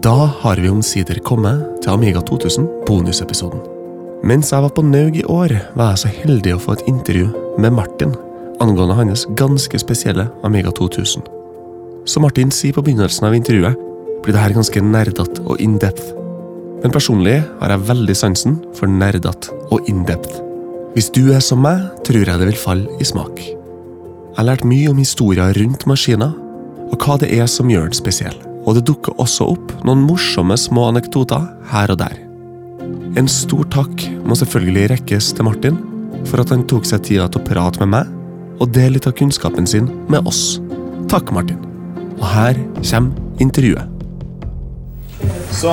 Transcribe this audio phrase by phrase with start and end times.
[0.00, 3.60] Da har vi omsider kommet til Amiga 2000, bonusepisoden.
[4.24, 7.26] Mens jeg var på Naug i år, var jeg så heldig å få et intervju
[7.60, 8.14] med Martin
[8.64, 11.28] angående hans ganske spesielle Amiga 2000.
[12.08, 13.76] Som Martin sier på begynnelsen av intervjuet,
[14.24, 16.16] blir det her ganske nerdete og in-depth.
[16.80, 20.40] Men personlig har jeg veldig sansen for nerdete og in-depth.
[20.96, 23.36] Hvis du er som meg, tror jeg det vil falle i smak.
[23.36, 26.32] Jeg har lært mye om historier rundt maskiner,
[26.88, 28.46] og hva det er som gjør den spesiell.
[28.66, 32.18] Og det dukker også opp noen morsomme små anekdoter her og der.
[33.18, 35.78] En stor takk må selvfølgelig rekkes til Martin
[36.28, 39.16] for at han tok seg tida til å prate med meg og dele litt av
[39.16, 40.60] kunnskapen sin med oss.
[41.10, 41.58] Takk, Martin.
[42.20, 43.88] Og her kommer intervjuet.
[45.56, 45.72] Så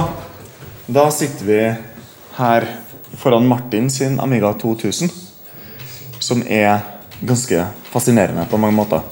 [0.88, 1.62] da sitter vi
[2.38, 2.68] her
[3.20, 5.12] foran Martin sin Amiga 2000,
[6.20, 6.80] som er
[7.22, 9.04] ganske fascinerende på mange måter.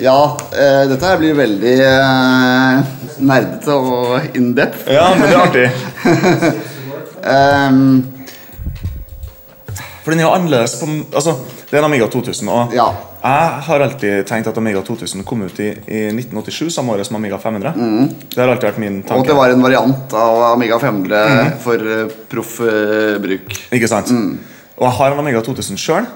[0.00, 4.86] Ja, eh, dette her blir veldig eh, nerdete og in-depth.
[4.88, 5.66] Ja, men det er artig.
[7.68, 7.82] um,
[10.02, 11.36] For den er jo annerledes på Altså,
[11.68, 12.86] det er en Amiga 2000, og Ja.
[13.22, 17.16] jeg har alltid tenkt at Amiga 2000 kom ut i, i 1987, samme året som
[17.20, 17.76] Amiga 500.
[18.32, 19.14] Det har alltid vært min tanke.
[19.14, 23.54] og at det var en variant av Amiga 500 for uh, proff eh, bruk.
[23.70, 24.10] Ikke sant?
[24.80, 26.08] Og jeg har en Amiga 2000 sjøl,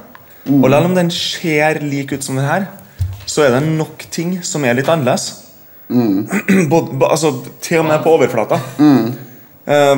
[0.49, 2.67] og selv om den ser lik ut som den her,
[3.37, 5.29] så er det nok ting som er litt annerledes.
[6.73, 8.59] Både, altså, til og med på overflata.
[8.81, 9.11] Mm.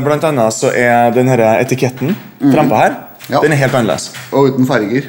[0.05, 2.97] Blant annet så er den etiketten frempå her
[3.29, 3.43] Ja.
[3.45, 4.07] Den er helt annerledes.
[4.33, 5.05] Og uten farger.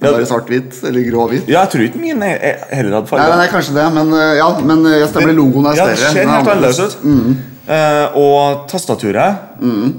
[0.00, 0.10] Ja.
[0.12, 1.46] Bare svart-hvitt eller grå-hvitt.
[1.48, 3.30] Ja, jeg tror ikke min er, er heller hadde farger.
[3.32, 5.86] nei, nei, kanskje det, men eh, ja, men eh, jeg stemmer det, logoen er Ja,
[5.88, 6.96] det ser er helt annerledes ut.
[7.66, 9.54] Eh, og tastaturet,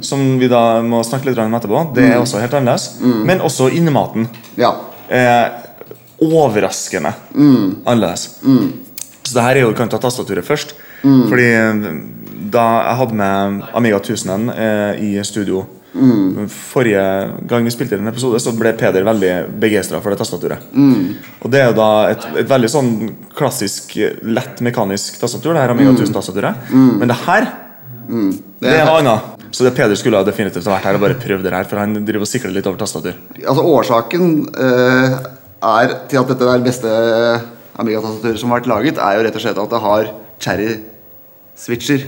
[0.05, 2.89] som vi da må snakke litt om etterpå, det er også helt annerledes.
[3.29, 4.73] Men også innematen Ja.
[5.09, 5.49] er
[6.23, 7.13] overraskende
[7.85, 8.39] annerledes.
[9.27, 10.75] Så det her er jo vi kan ta tastaturet først.
[11.01, 11.81] Fordi eh,
[12.51, 15.65] da jeg hadde med Amiga 1000 eh, i studio
[16.51, 17.03] Forrige
[17.49, 20.67] gang vi spilte inn en episode, så ble Peder veldig begeistra for det tastaturet.
[21.41, 22.91] Og det er jo da et, et veldig sånn
[23.33, 25.55] klassisk, lett mekanisk tastatur.
[25.55, 26.69] Det her Amiga 1000-tastaturet.
[26.99, 27.49] Men det her
[28.07, 29.33] det er noe annet.
[29.51, 31.95] Så det Peder skulle ha definitivt vært her og bare prøvd det her, for han
[32.05, 33.17] driver og sikler litt over tastatur.
[33.41, 35.17] Altså Årsaken eh,
[35.67, 36.91] er til at dette er det beste
[37.77, 40.07] Amiga-tastaturet som har vært laget, er jo rett og slett at det har
[40.41, 42.07] cherry-switcher.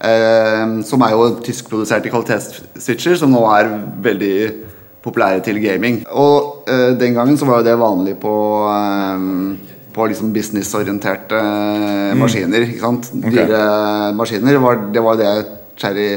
[0.00, 3.72] Eh, som er jo tyskproduserte kvalitetsswitcher, som nå er
[4.04, 4.36] veldig
[5.04, 6.02] populære til gaming.
[6.12, 8.34] Og eh, den gangen så var jo det vanlig på
[8.68, 12.20] eh, på liksom businessorienterte mm.
[12.20, 12.66] maskiner.
[12.66, 13.08] ikke sant?
[13.24, 14.58] Dyre maskiner.
[14.62, 15.30] Var, det var det
[15.80, 16.10] cherry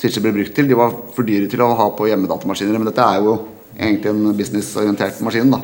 [0.00, 0.68] switcher ble brukt til.
[0.70, 3.36] De var for dyre til å ha på hjemmedatamaskiner, men dette er jo
[3.78, 5.50] egentlig en businessorientert maskin.
[5.50, 5.58] da.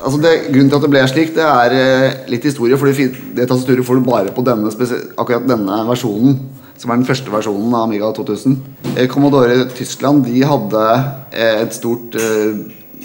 [0.00, 2.78] Altså det, grunnen til at det ble slik, det er eh, litt historie.
[2.80, 6.38] For det, tastaturet får du bare på denne akkurat denne versjonen.
[6.80, 8.54] Som er den første versjonen av Amiga 2000.
[8.96, 10.84] Eh, Commodore Tyskland de hadde
[11.32, 12.56] eh, et stort uh,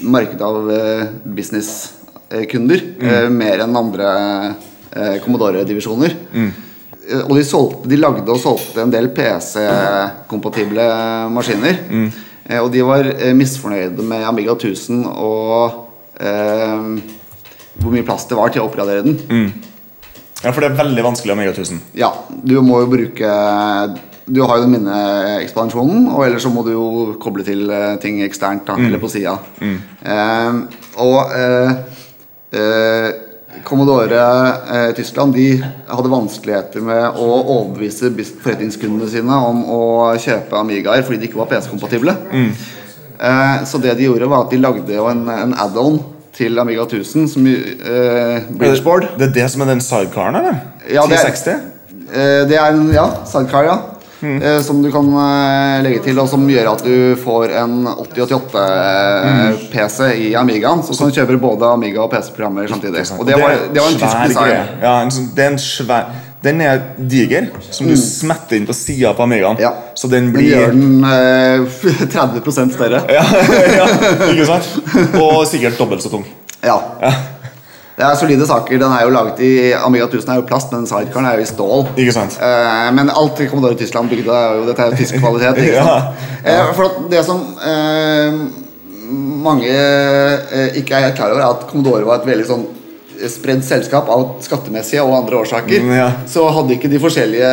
[0.01, 1.03] marked av uh,
[1.35, 2.85] businesskunder.
[3.03, 4.13] Eh, mer enn andre
[5.25, 6.15] Commodore-divisjoner.
[6.31, 6.61] Eh,
[7.27, 10.85] Og de, solgte, de lagde og solgte en del PC-kompatible
[11.35, 11.75] maskiner.
[11.91, 12.23] Eh,
[12.61, 15.87] Og de var eh, misfornøyde med Amiga 1000 og
[16.21, 16.83] eh,
[17.81, 19.17] hvor mye plass det var til å oppgradere den.
[20.43, 21.79] Ja, for det er veldig vanskelig Amiga 1000.
[21.97, 22.11] Ja,
[22.45, 23.31] du må jo bruke
[24.29, 26.85] Du har jo den minneekspansjonen, og ellers så må du jo
[27.21, 29.35] koble til eh, ting eksternt, da, eller på sida.
[29.61, 30.53] Eh,
[31.01, 31.71] og eh,
[32.57, 33.09] eh,
[33.65, 34.19] Commodore
[34.71, 35.47] eh, Tyskland de
[35.89, 37.27] hadde vanskeligheter med å
[37.57, 38.11] overbevise
[38.43, 39.79] forretningskundene sine om å
[40.21, 42.13] kjøpe Amigaer fordi de ikke var PC-kompatible.
[42.35, 45.97] Eh, så det de gjorde, var at de lagde jo en, en add-on
[46.35, 49.09] til Amiga 1000, som eh, Bridgeboard.
[49.17, 50.57] Det er det som er den sidecaren, eller?
[50.91, 51.71] Ja, det er- 1060?
[52.11, 53.77] Eh, det er en ja, sidecar, ja.
[54.23, 59.99] Eh, som du kan eh, legge til, og som gjør at du får en 8088-PC
[60.23, 60.83] i Amigaen.
[60.83, 63.01] Så kan du kjøpe både Amiga og PC-programmer samtidig.
[63.19, 64.55] Og det var, det var en tysk design.
[64.81, 66.03] Ja, en sånn, det er en svær
[66.45, 69.55] Den er diger, som du smetter inn på sida på Amigaen.
[69.57, 69.63] Mm.
[69.63, 69.71] Ja.
[69.97, 71.59] Så den blir Den gjør den eh,
[72.13, 72.99] 30 større.
[73.09, 73.23] ja,
[73.79, 73.85] ja,
[74.29, 74.65] ikke sant?
[75.17, 76.25] Og sikkert dobbelt så tung.
[76.61, 76.77] Ja.
[77.01, 77.11] Ja.
[77.95, 78.75] Det er solide saker.
[78.81, 81.47] Den er jo laget i Amiga 1000 er jo plast, men sidecaren er jo i
[81.47, 81.85] stål.
[81.95, 82.35] Ikke sant?
[82.43, 85.61] Eh, men alt i Commodore Tyskland bygde er jo Dette er jo tysk kvalitet.
[85.63, 85.85] Ikke Ja.
[85.85, 86.25] sant?
[86.45, 88.39] Eh, for det som eh,
[89.47, 92.65] mange eh, ikke er helt klar over, er at Commodore var et veldig sånn
[93.31, 95.79] spredd selskap av skattemessige og andre årsaker.
[95.87, 96.09] Mm, ja.
[96.27, 97.51] Så hadde ikke de forskjellige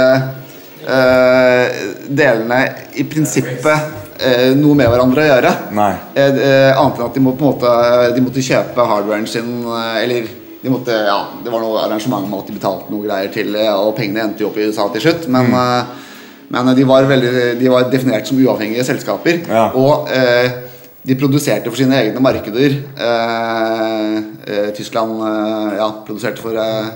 [0.90, 2.64] eh, delene
[2.98, 5.50] i prinsippet eh, noe med hverandre å gjøre.
[5.76, 5.90] Nei.
[6.14, 7.74] Eh, eh, annet enn at de, må, på en måte,
[8.16, 10.30] de måtte kjøpe hardwaren sin eh, Eller
[10.62, 13.96] de måtte, ja, Det var noe arrangement med at de betalte noe greier til og
[13.96, 15.26] pengene endte jo opp i USA til slutt.
[15.32, 16.10] Men, eh,
[16.52, 19.42] men de, var veldig, de var definert som uavhengige selskaper.
[19.48, 19.70] Ja.
[19.74, 20.60] Og eh,
[21.02, 22.76] de produserte for sine egne markeder.
[22.78, 26.92] Eh, eh, Tyskland eh, ja, produserte for eh,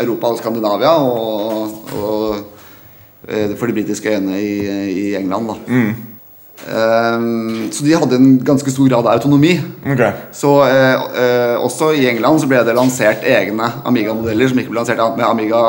[0.00, 4.54] Europa og Skandinavia, og, og eh, for de britiske øyene i,
[4.90, 5.52] i England.
[5.54, 6.09] da
[6.68, 7.22] Eh,
[7.72, 9.54] så de hadde en ganske stor grad av autonomi.
[9.84, 10.12] Okay.
[10.32, 14.82] Så eh, eh, også i England så ble det lansert egne Amiga-modeller som ikke ble
[14.82, 15.62] lansert med Amiga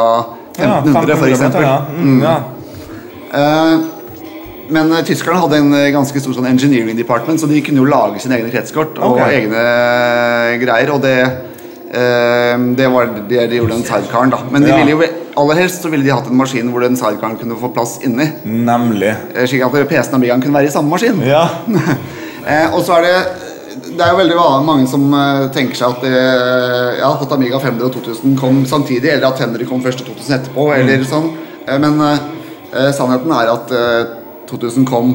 [0.57, 1.65] 1500, for eksempel.
[1.65, 1.77] Ja.
[1.95, 2.35] Mm, ja.
[3.39, 3.77] Eh,
[4.71, 8.37] men tyskerne hadde en ganske stor sånn engineering department, så de kunne jo lage sine
[8.37, 9.41] egne kretskort og okay.
[9.41, 9.63] egne
[10.61, 10.93] greier.
[10.95, 11.17] Og det,
[12.79, 14.39] det var det de gjorde den sidecaren, da.
[14.47, 15.01] Men de ville jo
[15.37, 18.25] aller helst så ville de hatt en maskin hvor den sidecaren kunne få plass inni.
[18.45, 19.13] Nemlig.
[19.35, 21.21] eh, Slik at PC-en og Amigaen kunne være i samme maskin.
[21.27, 21.45] Ja.
[22.41, 23.17] Eh, og så er det
[23.93, 24.35] Det er jo veldig
[24.65, 26.05] mange som eh, tenker seg at,
[26.97, 30.35] ja, at Amiga 500 og 2000 kom samtidig, eller at 500 kom først og 2000
[30.39, 31.27] etterpå, eller sånn.
[31.67, 34.15] Eh, men eh, sannheten er at eh,
[34.49, 35.13] 2000 kom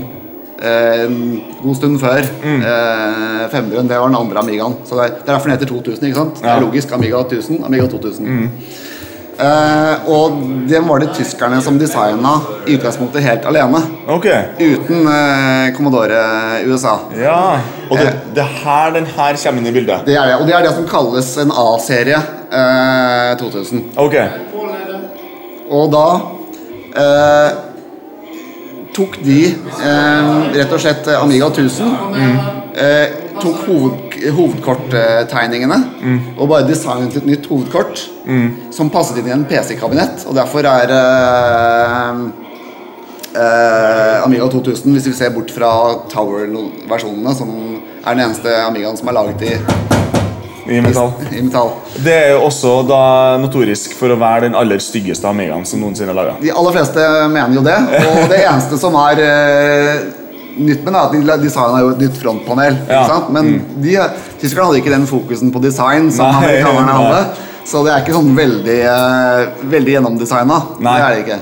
[0.62, 1.18] eh, en
[1.64, 3.88] god stund før eh, 500.
[3.90, 4.78] Det var den andre Amigaen.
[4.86, 6.06] Så det er, det er derfor den heter 2000.
[6.06, 6.42] ikke sant?
[6.44, 6.94] Det er logisk.
[6.94, 8.30] Amiga 1000, Amiga 2000.
[9.36, 10.38] Eh, og
[10.68, 13.82] det var det tyskerne som designa i utgangspunktet helt alene.
[14.08, 14.46] Okay.
[14.58, 16.22] Uten eh, Commodore
[16.64, 16.94] USA.
[17.20, 17.58] Ja.
[17.90, 20.06] Og det, det her, den her kommer inn i bildet.
[20.08, 23.84] Det er det, og det er det som kalles en A-serie eh, 2000.
[24.00, 24.16] Ok.
[25.76, 26.06] Og da
[26.96, 27.62] eh,
[28.96, 31.92] tok de eh, rett og slett Amiga 1000.
[32.76, 33.06] Eh,
[33.42, 34.05] tok hoved,
[34.36, 35.78] hovedkorttegningene
[36.36, 38.02] og bare designet et nytt hovedkort
[38.74, 40.26] som passet inn i en PC-kabinett.
[40.26, 42.26] Og derfor er uh,
[43.36, 45.70] uh, Amiga 2000, hvis vi ser bort fra
[46.12, 47.52] Tower-versjonene, som
[48.02, 49.54] er den eneste Amigaen som er laget i,
[50.66, 51.12] I metall.
[51.30, 51.72] i metall.
[52.02, 53.00] Det er jo også da
[53.42, 56.36] notorisk for å være den aller styggeste Amigaen som noensinne er laga.
[56.42, 60.06] De aller fleste mener jo det, og det eneste som er eh,
[60.56, 62.78] nytt med at de designa jo et nytt frontpanel.
[62.90, 63.18] Ja.
[63.32, 63.96] Men de,
[64.40, 67.52] tyskerne hadde ikke den fokusen på design som Nei, amerikanerne hadde.
[67.66, 70.60] Så det er ikke sånn veldig, uh, veldig gjennomdesigna.
[70.78, 71.38] Det er det ikke.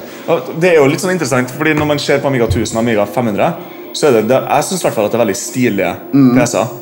[0.56, 3.04] Det er jo litt sånn interessant, fordi når man ser på Amiga 1000 og Amiga
[3.04, 5.90] 500, så er det, det jeg fall at det er veldig stilige
[6.34, 6.72] PC-er.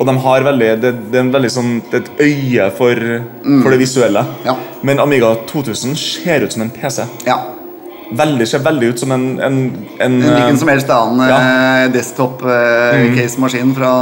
[0.00, 3.02] Og de har veldig, det, det er veldig sånn, det er et øye for,
[3.44, 4.24] for det visuelle.
[4.48, 4.56] Ja.
[4.86, 7.04] Men Amiga 2000 ser ut som en PC.
[7.28, 7.38] Ja.
[8.14, 9.56] Veldig, ser veldig ut som en, en,
[9.98, 11.38] en, En hvilken som helst annen Ja.
[11.42, 13.92] eh, desktop-case-maskin fra,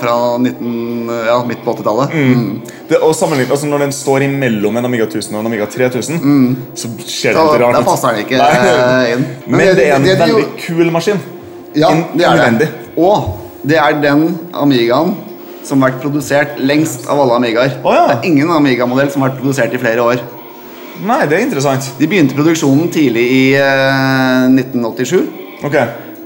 [0.00, 2.14] fra 19, ja, midt på 80-tallet.
[2.14, 2.60] Mm.
[2.88, 6.18] det, og sammenlignet, altså Når den står imellom en Amiga 1000 og en Amiga 3000,
[6.74, 8.50] så ser det litt rart da passer den ikke Nei.
[8.56, 9.26] eh, inn.
[9.46, 11.20] Men, det, er en det veldig jo- kul maskin.
[11.76, 12.68] Ja, In- det er innvendig.
[12.68, 12.96] det.
[12.98, 13.38] Og
[13.68, 15.14] det er den Amigaen
[15.62, 17.78] som har vært produsert lengst av alle Amigaer.
[17.84, 18.06] Oh, ja.
[18.08, 20.22] Det er ingen Amiga-modell som har vært produsert i flere år.
[21.06, 21.92] Nei, det er interessant.
[21.98, 25.20] De begynte produksjonen tidlig i eh, 1987,
[25.68, 25.76] Ok.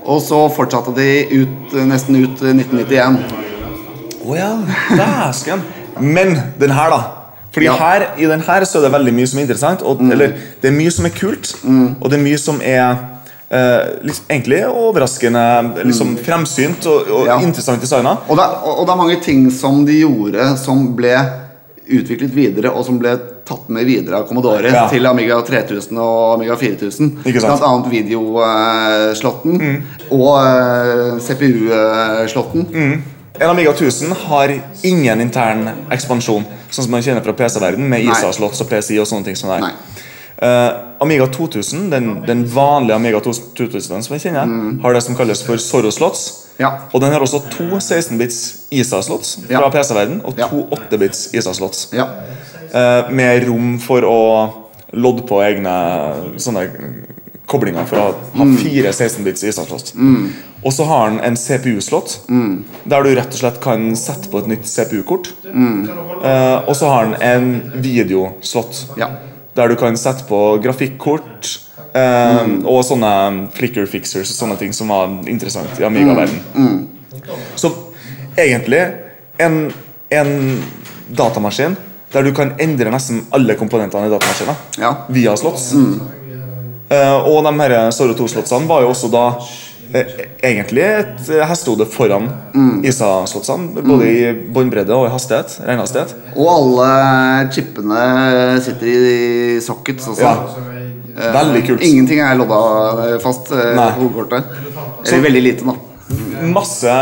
[0.09, 1.09] og så fortsatte de
[1.43, 3.19] ut, nesten ut eh, 1991.
[4.23, 4.53] Å ja,
[4.97, 5.61] dæsken.
[6.01, 7.01] Men den her, da.
[7.53, 7.75] Fordi Ja.
[7.77, 9.83] her, i den her så er det veldig mye som er interessant.
[9.85, 10.33] Og, Eller
[10.63, 11.51] det er mye som er kult,
[12.01, 12.95] og det er mye som er
[13.53, 17.37] eh, liksom, egentlig overraskende liksom, fremsynt og, og Ja.
[17.45, 18.17] interessant designa.
[18.29, 21.13] Og og det er mange ting som de gjorde som ble
[21.93, 23.19] utviklet videre, og som ble
[23.49, 24.85] tatt med videre av Commodore Ja.
[24.89, 27.11] til Amiga 3000 og Amiga 4000.
[27.27, 27.59] Ikke sant?
[27.59, 32.67] Blant annet videoslotten og eh, CPU-slotten.
[33.41, 34.53] En Amiga 1000 har
[34.85, 39.25] ingen intern ekspansjon, sånn som man kjenner fra PC-verden med ISA-slott og PCI og sånne
[39.31, 39.73] ting som det.
[40.43, 40.71] Eh,
[41.03, 44.47] Amiga 2000, den, den vanlige Amiga 2000 som jeg kjenner,
[44.85, 46.29] har det som kalles for Zorro-slots.
[46.61, 46.69] Ja.
[46.93, 48.39] Og den har også to 16-bits
[48.71, 49.71] ISA-slots fra Ja.
[49.73, 51.89] PC-verden og to 8-bits ISA-slots.
[51.97, 52.07] Ja.
[52.73, 54.19] Eh, med rom for å
[54.97, 55.73] lodde på egne
[56.41, 56.63] sånne
[57.49, 58.05] koblinger for å
[58.39, 59.93] ha fire 16-bits ISA-slots.
[60.63, 62.15] Og så har den en CPU-slott,
[62.89, 65.33] der du rett og slett kan sette på et nytt CPU-kort.
[65.45, 69.11] Eh, og så har den en videoslott, Ja.
[69.55, 71.59] der du kan sette på grafikkort.
[71.95, 76.89] eh, Og sånne flicker fixers og sånne ting som var interessant i Amiga-verden.
[77.57, 77.69] Så
[78.39, 78.81] egentlig
[79.39, 79.73] en,
[80.11, 80.63] en
[81.11, 81.77] datamaskin
[82.13, 84.95] der du kan endre nesten alle komponentene i datamaskinen Ja.
[85.09, 85.73] via slots.
[86.93, 90.11] Uh, og de her Zorro 2-slotsene var jo også da uh,
[90.45, 92.27] egentlig et eh, hestehode foran
[92.85, 93.81] ISA-slotsene.
[93.85, 95.55] Både i båndbredde og i hastighet.
[95.65, 96.13] Regnhastighet.
[96.37, 96.89] Og alle
[97.53, 98.03] chipene
[98.65, 100.23] sitter i sockets også.
[100.27, 101.33] Ja.
[101.39, 101.85] Veldig kult.
[101.85, 103.89] Ingenting er lodda fast Nei.
[103.97, 104.53] på hovedkortet.
[105.07, 105.77] Eller veldig lite, da.
[106.53, 106.93] Masse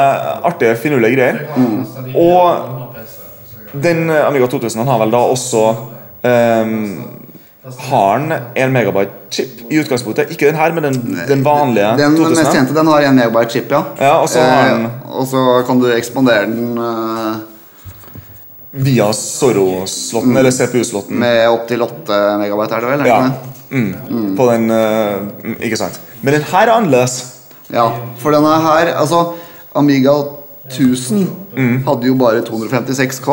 [0.51, 1.41] artige, finurlige greier.
[2.19, 2.80] Og
[3.73, 5.61] Den Amiga 2000 har vel da også
[6.25, 7.05] um,
[7.91, 10.31] Har den 1 megabyte chip i utgangspunktet?
[10.35, 12.39] Ikke den her, men den, den vanlige Den 2000?
[12.39, 13.83] mest kjente den har en megabyte chip, ja.
[14.01, 17.37] Ja, og så har den- eh, og så kan du ekspandere den eh,
[18.73, 21.19] Via Zorro-slotten, eller CPU-slotten.
[21.19, 23.07] med opptil 8 megabyte, er det vel?
[23.07, 23.31] Ja.
[23.71, 23.95] Mm.
[24.11, 24.37] Mm.
[24.37, 26.01] På den eh, Ikke sant.
[26.23, 27.21] Men den her er annerledes.
[27.71, 29.33] Ja, for denne her Altså,
[29.77, 30.11] Amiga
[30.71, 31.83] 1000 Mm.
[31.85, 33.29] hadde jo bare 256K,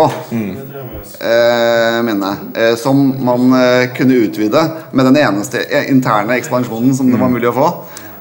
[1.21, 2.37] eh, mener jeg.
[2.57, 7.11] Eh, som man eh, kunne utvide med den eneste eh, interne ekspansjonen som Mm.
[7.13, 7.67] det var mulig å få,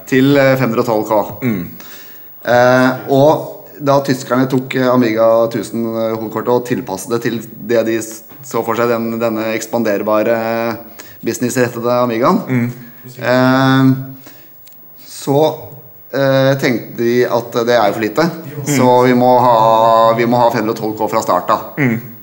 [0.06, 1.66] til eh, 512K.
[2.46, 7.96] Eh, og da tyskerne tok eh, Amiga 1000-hovedkortet og tilpasset det til det de
[8.46, 10.36] så for seg, den, denne ekspanderbare
[11.24, 12.70] businessrettede Amigaen,
[13.18, 13.94] eh,
[15.08, 15.40] så
[16.60, 18.26] tenkte de at det er jo for lite.
[18.66, 19.56] Så vi må ha,
[20.18, 21.60] vi må ha 512K fra start av.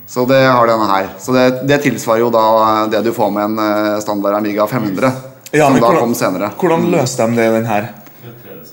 [0.06, 1.06] Så det har denne her.
[1.18, 2.42] Så det, det tilsvarer jo da
[2.92, 5.10] det du får med en eh, standard Amiga 500.
[5.54, 6.50] Ja, som da hvordan- kom senere.
[6.60, 7.86] Hvordan løste de det i den her?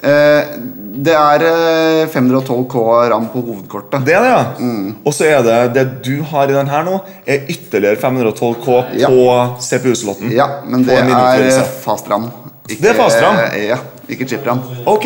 [0.02, 0.58] Eh,
[1.02, 4.04] det er eh, 512K ram på hovedkortet.
[4.06, 4.44] Det er det, ja.
[4.60, 4.96] Mm.
[5.08, 9.08] Og så er det det du har i den her nå, er ytterligere 512K Ja.
[9.08, 9.24] på
[9.62, 10.34] CPU-slotten.
[10.36, 12.28] Ja, men det er eh, fast ram.
[12.68, 13.40] Ikke- Det er fast ram?
[13.46, 13.78] eh, Ja,
[14.10, 14.62] ikke chip-ram.
[14.86, 15.06] Ok,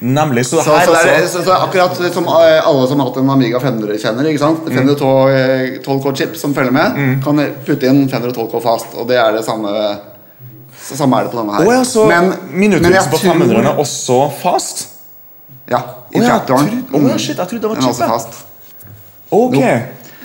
[0.00, 0.46] nemlig.
[0.46, 3.18] Så, Så, så, det er, altså så, så akkurat som eh, alle som har hatt
[3.22, 4.68] en Amiga 500 kjenner, ikke sant?
[4.68, 4.94] Mm.
[4.94, 9.74] 512K chip som følger med, kan putte inn 512K fast, og det er det samme
[10.80, 11.66] så Samme er det på denne her.
[11.68, 14.88] Oh, ja, så Men- men på 500 er også fast?
[15.68, 15.78] Ja,
[16.10, 16.84] i oh, ja, traktoren.
[16.92, 18.44] å ja, shit, jeg trodde det var chipet.
[19.30, 19.54] Ok.
[19.54, 19.78] No.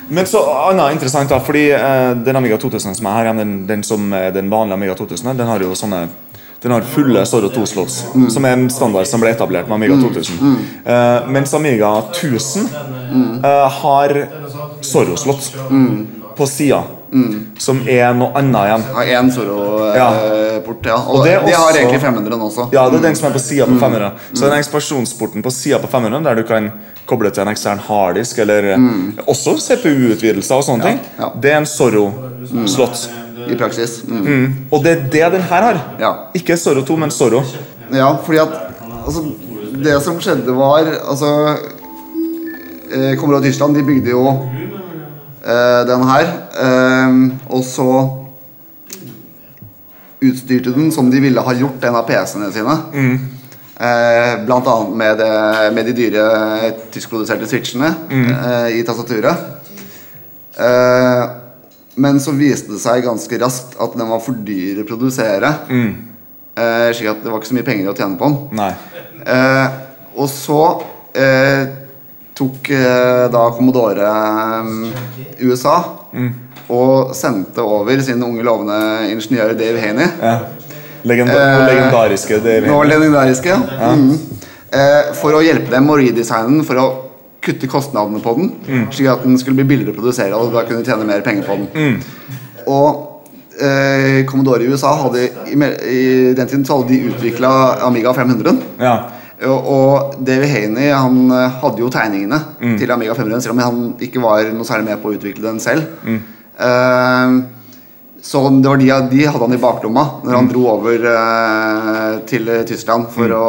[0.07, 3.83] Men så annet interessant, da, fordi eh, den Amiga 2000 som er her, den, den
[3.83, 6.07] som den vanlige Amiga 2000, den har jo sånne
[6.65, 8.29] den har fulle Zorro 2-slots, Mm.
[8.33, 10.55] som er en standard som ble etablert med Amiga 2000.
[10.85, 12.65] Eh, mens Amiga 1000
[13.43, 14.27] uh, har
[14.81, 16.07] Zorro-slott Mm.
[16.37, 16.81] på sida,
[17.59, 18.83] som er noe annet igjen.
[18.95, 20.95] Ja, én Zorro-port, ja.
[20.97, 22.65] Og, Og det er de har egentlig 500 også.
[22.73, 24.11] Ja, det er den som er på sida på 500.
[24.33, 26.71] Så den ekspansjonsporten på sida på 500, der du kan
[27.05, 28.73] koble til en ekstern harddisk, eller
[29.27, 31.29] også CPU-utvidelser og sånne ting, ja.
[31.39, 33.05] det er en Zorro-slott.
[33.35, 34.03] I praksis.
[34.07, 34.21] Mm.
[34.25, 34.53] Mm.
[34.71, 35.79] Og det er det den her har.
[35.99, 36.11] Ja.
[36.37, 37.43] Ikke Zorro 2, men Zorro.
[37.93, 38.53] Ja, fordi at
[39.05, 39.23] altså,
[39.83, 41.57] Det som skjedde, var Altså
[42.91, 44.29] eh, Commodore Tyskland de bygde jo
[45.45, 46.31] eh, den her.
[46.63, 47.17] Eh,
[47.49, 47.89] og så
[50.25, 52.77] utstyrte den som de ville ha gjort en av PC-ene sine.
[53.75, 56.25] Eh, blant annet med, det, med de dyre
[56.93, 59.35] tyskproduserte switchene eh, i tastaturet.
[60.55, 61.23] Eh,
[61.95, 65.53] men så viste det seg ganske raskt at den var for dyr å produsere.
[66.55, 68.61] Eh, slik at det var ikke så mye penger å tjene på den.
[69.25, 69.79] Eh,
[70.15, 70.61] og så
[71.15, 71.63] eh,
[72.35, 75.77] tok eh, da Commodore eh, USA
[76.71, 78.77] og sendte over sin unge, lovende
[79.11, 80.07] ingeniør Dave Haney.
[80.21, 80.37] Ja.
[81.05, 82.67] Legenda Eh, legendariske Haney.
[82.71, 83.91] Nå legendariske, ja.
[83.93, 84.15] Mm.
[84.75, 86.87] Eh, for å hjelpe dem å redesigne den, for å
[87.45, 88.53] kutte kostnadene på den,
[88.93, 91.57] slik at den skulle bli billigere å produsere og da kunne tjene mer penger på
[91.59, 91.99] den.
[92.65, 93.15] Og
[93.61, 96.05] eh, Commodore i USA hadde i, i
[96.37, 97.51] den tiden så hadde de utvikla
[97.87, 98.57] Amiga 500.
[98.81, 98.95] Ja.
[99.45, 102.39] Og, og Davy Haney han eh, hadde jo tegningene
[102.79, 105.61] til Amiga 500, selv om han ikke var noe særlig med på å utvikle den
[105.63, 105.85] selv.
[106.07, 107.35] Eh,
[108.25, 112.49] så det var de, de hadde han i baklomma når han dro over eh, til
[112.65, 113.45] Tyskland for å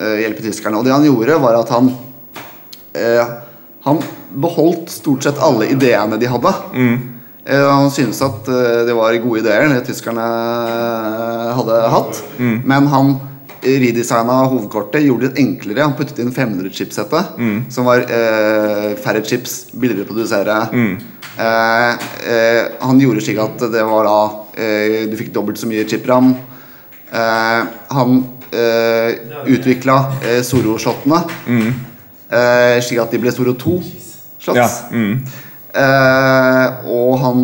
[0.00, 0.78] eh, hjelpe tyskerne.
[0.80, 1.90] Og det han gjorde, var at han
[2.96, 3.34] eh,
[3.86, 4.00] Han
[4.34, 6.52] beholdt stort sett alle ideene de hadde.
[7.46, 12.22] Eh, han syntes at eh, det var gode ideer det tyskerne eh, hadde hatt.
[12.66, 13.12] Men han
[13.66, 15.82] redesigna hovedkortet, gjorde det enklere.
[15.86, 17.38] Han puttet inn 500-chipsettet,
[17.72, 20.58] som var eh, færre chips, billigere å produsere.
[21.36, 24.18] Eh, eh, han gjorde slik at det var da
[24.56, 26.30] eh, Du fikk dobbelt så mye chipram.
[27.10, 27.60] Eh,
[27.98, 28.14] han
[28.50, 29.10] eh,
[29.54, 31.22] utvikla eh, Zoro-shottene,
[32.30, 33.78] eh, slik at de ble store to
[34.42, 34.58] slott.
[34.58, 34.68] Ja.
[34.90, 35.22] Mm.
[35.76, 37.40] uh, og han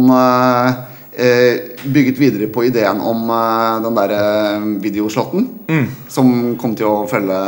[1.19, 3.27] eh, bygget videre på ideen om
[3.85, 4.23] den derre
[4.83, 5.51] videoslotten,
[6.09, 7.41] som kom til å følge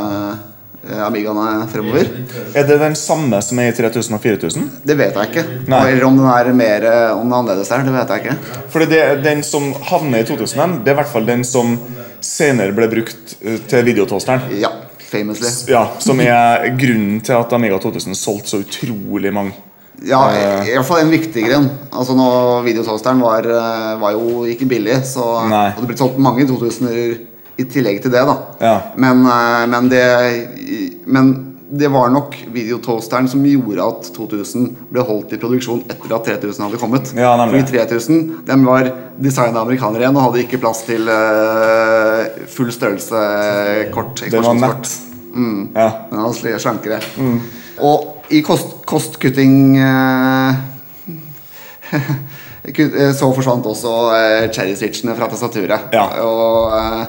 [0.84, 2.10] Amigaene fremover.
[2.52, 4.66] Er det den samme som er i 3000 og 4000?
[4.84, 5.44] Det vet jeg ikke.
[5.72, 5.78] Nei.
[5.94, 8.58] Eller om den er mer Om er annerledes der, det vet jeg ikke.
[8.74, 11.78] Fordi det, Den som havner i 2000, det er i hvert fall den som
[12.20, 14.44] senere ble brukt til videotosteren.
[14.60, 14.74] Ja,
[15.14, 15.52] famously.
[15.72, 19.54] Ja, Som er grunnen til at Amiga 2000 solgte så utrolig mange.
[20.04, 21.68] Ja, i, i hvert fall en viktig grunn.
[21.94, 25.68] Altså når Videosalgsteren var, eh, var jo ikke billig, så Nei.
[25.70, 27.14] hadde det blitt solgt mange 2000-er
[27.54, 28.36] i tillegg til det, da.
[28.60, 28.76] Ja.
[28.98, 30.06] Men, eh, men det
[31.06, 36.28] Men det var nok videotoasteren som gjorde at 2000 ble holdt i produksjon etter at
[36.28, 37.12] 3000 hadde kommet.
[37.16, 37.32] Ja.
[37.40, 43.24] Fordi 3000 den var designa amerikanere igjen og hadde ikke plass til uh, full størrelse
[43.94, 44.22] kort.
[44.22, 45.03] Den var ekspansjonskort.
[45.34, 45.74] Nett.
[45.76, 45.88] Ja.
[46.10, 47.00] Den er sli- slankere.
[47.82, 50.54] Og i kost, kostkutting eh,
[52.64, 55.90] eh, så forsvant også eh, cherry switchene fra tastaturet.
[55.92, 56.06] Ja.
[56.24, 57.04] Og, eh,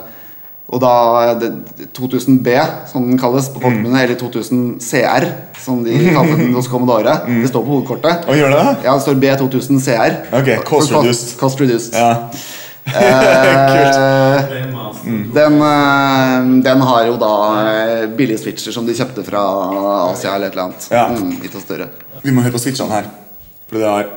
[0.76, 0.92] og da
[1.40, 1.52] det,
[1.94, 2.56] 2000B,
[2.90, 5.28] som den kalles på folkemunne, eller 2000 CR,
[5.62, 8.26] som de kalte den hos Commodore, det står på hovedkortet.
[8.28, 8.66] Og gjør det?
[8.88, 10.20] Ja, det står B2000 CR.
[10.42, 11.38] Ok, cost For reduced.
[11.40, 11.94] Cost reduced.
[11.94, 12.16] Ja.
[12.86, 14.42] Eh,
[15.34, 17.34] den, eh, den har jo da
[17.72, 19.42] eh, billige switcher som de kjøpte fra
[20.12, 20.88] Asia eller et eller annet.
[20.94, 21.08] Ja.
[21.10, 21.88] Mm, litt større.
[22.22, 23.10] Vi må høre på switchene her.
[23.70, 24.10] For det er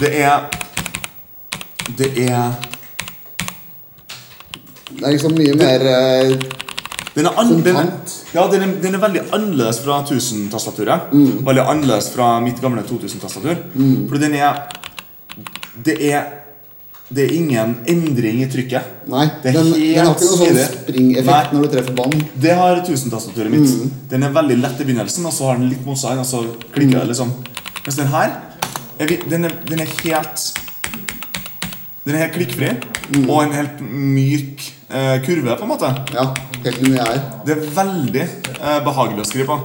[0.00, 0.40] Det er
[1.98, 2.54] Det er
[4.88, 6.32] Det er liksom mye mer eh,
[7.14, 7.90] Den er, den, er,
[8.34, 11.12] ja, den, er, den er veldig annerledes fra 1000-tastaturet.
[11.12, 13.60] Veldig annerledes fra mitt gamle 2000-tastatur.
[14.08, 14.64] For den er
[15.84, 16.24] Det er
[17.12, 18.92] Det er ingen endring i trykket.
[19.12, 22.22] Nei, er den, den har ikke noe sånn springeffekt når du treffer banen.
[22.40, 23.74] Det har 1000-tastaturet mitt.
[24.08, 26.40] Den er veldig lett i begynnelsen, og så har den litt motstand, og så
[26.72, 27.34] klikker det liksom.
[27.84, 28.32] Mens den her
[28.96, 30.46] er den, er, den er helt
[32.06, 32.70] Den er helt klikkfri,
[33.26, 35.90] og en helt myk eh, kurve, på en måte.
[36.12, 36.30] Ja,
[36.64, 37.20] helt lineær.
[37.44, 39.58] Det er veldig eh, behagelig å skrive på.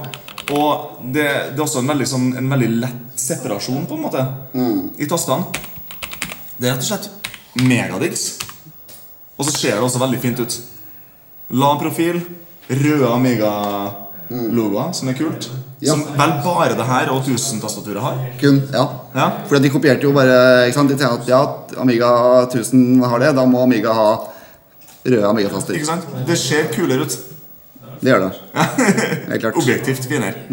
[0.56, 4.26] Og det, det er også en veldig, sånn, en veldig lett separasjon, på en måte,
[5.00, 5.48] i tastene.
[6.60, 7.10] Det er rett og slett
[7.54, 8.38] megadiggs.
[9.36, 10.56] Og så ser det også veldig fint ut.
[11.60, 12.20] Lav profil,
[12.68, 15.48] røde Amiga-logoer, som er kult.
[15.80, 15.94] Ja.
[15.94, 18.18] Som vel bare det her og 1000-tastaturet har.
[18.40, 18.84] Kun, ja.
[19.16, 19.28] Ja.
[19.48, 20.92] For de kopierte jo bare ikke sant?
[20.92, 21.40] De tenkte at ja,
[21.80, 22.10] Amiga
[22.44, 24.10] 1000 har det, da må Amiga ha
[25.06, 25.78] røde Amiga-taster.
[25.78, 26.06] Ikke sant?
[26.28, 27.16] Det ser kulere ut.
[28.00, 28.30] Det gjør det.
[29.32, 29.56] Helt klart.
[29.56, 30.46] Objektivt finere.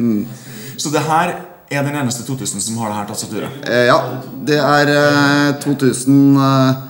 [0.79, 1.35] Så det her
[1.67, 3.63] er den eneste 2000 som har det her tastaturet.
[3.67, 3.97] Eh, ja,
[4.47, 6.83] det er eh, 2000 eh,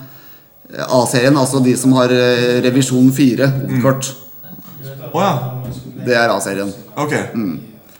[0.76, 3.80] A-serien, altså de som har eh, revisjon 4 Mm.
[5.12, 5.32] Oh, ja.
[6.04, 6.68] Det er A-serien.
[6.96, 7.14] Ok.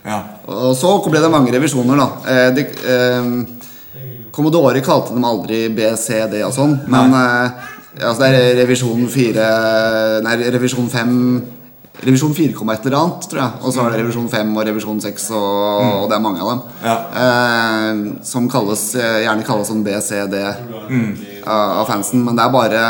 [0.05, 0.19] Ja.
[0.47, 2.09] Og så ble det mange revisjoner, da.
[2.29, 7.51] Eh, de, eh, Commodore kalte dem aldri B, C, D og sånn, men eh,
[8.05, 9.47] altså det er revisjon 4
[10.23, 11.15] Nei, revisjon 5
[11.99, 13.55] Revisjon 4, et eller annet, tror jeg.
[13.67, 16.51] Og så er det revisjon 5 og revisjon 6, og, og det er mange av
[16.53, 16.61] dem.
[16.85, 16.93] Ja.
[17.25, 20.45] Eh, som kalles, eh, gjerne kalles sånn B, C, D
[21.49, 22.23] av, fansen.
[22.25, 22.83] Men det er bare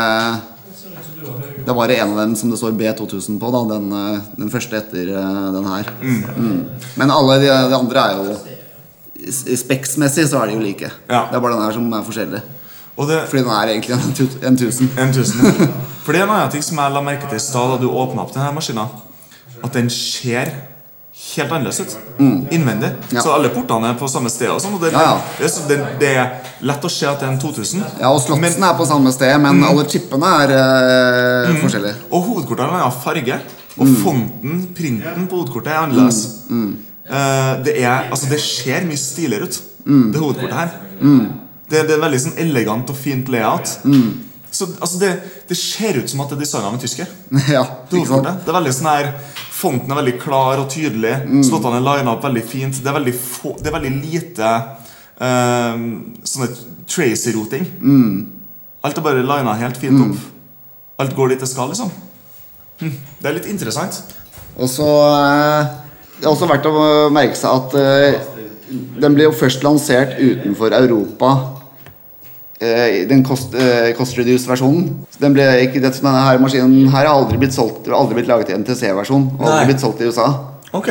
[1.58, 3.50] Det er bare en av dem som det står B2000 på.
[3.52, 5.90] da Den, eh, den første etter eh, den her.
[6.02, 6.64] Mm.
[6.96, 8.38] Men alle de, de andre er jo
[9.28, 9.56] i
[10.28, 10.88] så er de jo like.
[11.10, 11.26] Ja.
[11.28, 12.40] Det er bare den her som er forskjellig.
[12.98, 14.88] Og det Fordi den er egentlig en, tu- en 1000.
[14.98, 15.12] En.
[16.04, 17.88] For det er en annen ting som jeg la merke til i stad da du
[17.90, 18.88] åpna opp denne maskinen.
[19.62, 20.50] At den ser
[21.36, 21.96] helt annerledes ut.
[22.50, 22.88] Innvendig.
[22.94, 23.16] Mm.
[23.16, 23.22] Ja.
[23.24, 24.48] Så alle portene er på samme sted.
[24.50, 25.20] Og sånn, og det, Ja, ja.
[25.38, 26.30] Det, så- det, det er
[26.62, 27.84] lett å se at det er en 2000.
[28.00, 31.94] Ja, og slotsen er på samme sted, men alle chipene er eh, forskjellige.
[32.10, 33.40] Og hovedkortene har en annen farge.
[33.78, 33.96] Og Mm.
[34.02, 36.24] fonten, printen på hovedkortet, er annerledes.
[36.50, 40.12] Uh, det, er, altså, det ser mye stiligere ut, Mm.
[40.12, 40.70] det hovedkortet her.
[41.70, 43.78] Det, det er veldig sånn elegant og fint layout.
[43.84, 44.24] Mm.
[44.50, 45.10] Så altså, det,
[45.48, 47.06] det ser ut som at det er designa av en tysker.
[47.52, 48.02] ja, Det.
[48.08, 49.12] Det er veldig sånn her
[49.58, 51.14] Fonten er veldig klar og tydelig.
[51.26, 51.42] Mm.
[51.46, 52.78] Slottene er lina opp veldig fint.
[52.78, 54.50] Det er veldig, få, det er veldig lite
[55.18, 55.86] um,
[56.22, 56.50] sånne
[56.88, 57.66] tracy-roting.
[57.82, 58.12] Mm.
[58.86, 60.28] Alt er bare lina helt fint opp.
[61.02, 61.90] Alt går dit det skal, liksom.
[62.78, 62.94] Hm.
[63.18, 63.98] Det er litt interessant.
[64.58, 65.76] Og så eh,
[66.18, 66.80] Det er også verdt å
[67.14, 68.18] merke seg at eh,
[68.98, 71.30] den ble jo først lansert utenfor Europa.
[72.60, 74.88] Eh, Den cost, eh, cost reduced-versjonen.
[75.10, 78.26] Så Den ble ikke, det- denne her maskinen her har aldri blitt solgt aldri blitt
[78.28, 79.30] laget i NTC-versjon.
[79.38, 79.50] Og Nei.
[79.52, 80.28] aldri blitt solgt i USA,
[80.74, 80.88] Ok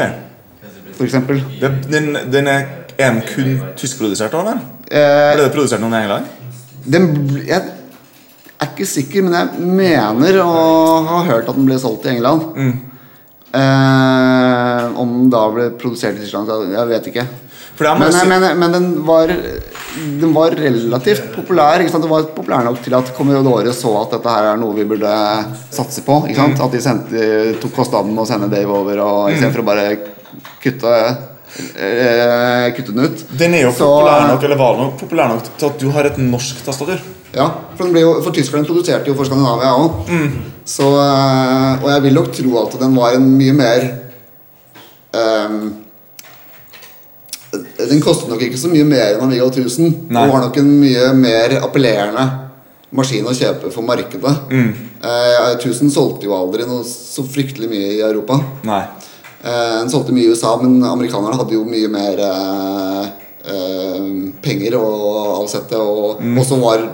[0.98, 1.42] for eksempel.
[1.62, 2.64] det, den, den er,
[2.98, 4.58] er den kun tyskprodusert, eller?
[4.90, 6.26] Eh, Ble det produsert noen i England?
[6.90, 12.06] den, jeg er ikke sikker, men jeg mener å ha hørt at den ble solgt
[12.08, 12.42] i England.
[13.54, 17.28] Eh, om den da ble produsert i Tyskland, jeg vet ikke.
[17.78, 19.28] For Men, masse- men, men den, var,
[19.98, 21.82] den var relativt populær.
[21.82, 25.14] Den var populær nok til at Commodore så at dette her er noe vi burde
[25.74, 26.20] satse på.
[26.28, 26.62] Ikke sant?
[26.64, 27.24] At de sendte,
[27.62, 29.86] tok kostnaden med å sende Dave over og istedenfor å bare
[30.64, 30.94] kutte,
[31.76, 33.26] eh, kutte den ut.
[33.40, 36.12] Den er jo Så, populær nok, eller var nok populær nok til at du har
[36.12, 37.02] et norsk tastatur.
[37.36, 40.06] Ja, for, den jo, for tyskerne produserte jo for Skandinavia òg.
[40.68, 43.90] Så, eh, og jeg vil nok tro at den var en mye mer
[45.18, 45.87] ehm,
[47.78, 49.93] Den kostet nok ikke så mye mer enn Amiga 1000.
[50.10, 50.26] Nei.
[50.28, 52.26] Og var nok en mye mer appellerende
[52.98, 54.36] maskin å kjøpe for markedet.
[54.52, 58.39] Eh, 1000 solgte jo aldri noe så fryktelig mye i Europa.
[58.67, 58.84] Nei.
[59.43, 63.10] Eh, Den solgte mye i USA, men amerikanerne hadde jo mye mer eh,
[63.52, 64.08] eh,
[64.41, 65.78] penger og avsette.
[65.78, 66.38] Og Mm.
[66.39, 66.88] også var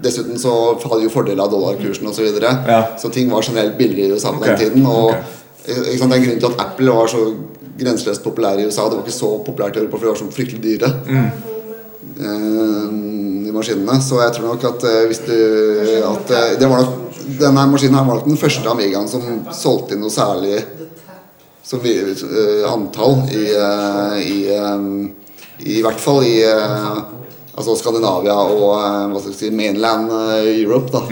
[0.00, 2.14] Dessuten så hadde jo fordeler av dollarkursen osv.
[2.16, 2.54] Så, videre.
[2.66, 2.96] Ja.
[2.96, 4.56] så ting var generelt billigere i USA på okay.
[4.56, 4.86] den tiden.
[4.86, 5.16] Og ok.
[5.68, 7.20] ikke sant, det er en grunn til at Apple var så
[7.80, 8.88] grenseløst populære i USA.
[8.88, 10.90] Det var ikke så populært i Europa, for de var så fryktelig dyre.
[11.06, 11.30] Mm.
[12.20, 14.00] Uh, de maskinene.
[14.04, 15.36] Så jeg tror nok at uh, hvis du
[16.10, 16.98] at, uh, det var nok,
[17.40, 19.22] Denne maskinen her var nok den første Amigaen som
[19.54, 20.56] solgte inn noe særlig
[21.62, 21.92] som vi,
[22.66, 23.44] antall i,
[24.24, 24.38] i,
[25.76, 28.64] i hvert fall i altså Skandinavia og
[29.12, 30.10] hva skal vi si, mainland
[30.56, 30.90] Europe.
[30.90, 31.04] da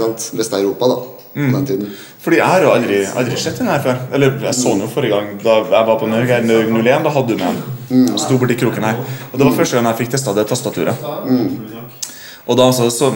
[0.00, 0.30] sant?
[0.40, 0.98] Vest-Europa da
[1.34, 1.94] på den tiden.
[2.24, 3.98] Fordi jeg har aldri, aldri sett den her før.
[4.16, 7.04] Eller jeg så den jo forrige gang da jeg var på Norge her, Norge 01.
[7.04, 7.58] Da hadde du med
[7.90, 8.18] den.
[8.18, 9.02] Sto borti kroken her.
[9.32, 10.96] Og det var første gang jeg fikk testa det tastaturet.
[12.44, 13.08] Og da så, så